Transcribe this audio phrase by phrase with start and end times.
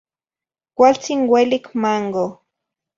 [0.77, 2.27] Cualtzin uelic mango.